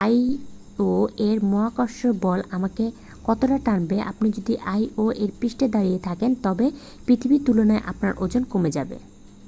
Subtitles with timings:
[0.01, 2.85] আইও-এর মহাকর্ষ বল আমাকে
[3.25, 6.65] কতটা টানবে আপনি যদি আইও-এর পৃষ্ঠে দাঁড়িয়ে থাকেন তবে
[7.05, 8.97] পৃথিবীর তুলনায় আপনার ওজন কমে যাবে